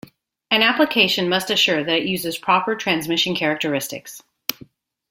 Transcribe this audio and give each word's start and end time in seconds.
An 0.49 0.63
application 0.63 1.29
must 1.29 1.51
assure 1.51 1.83
that 1.83 1.97
it 1.99 2.07
uses 2.07 2.35
proper 2.35 2.75
transmission 2.75 3.35
characteristics. 3.35 4.23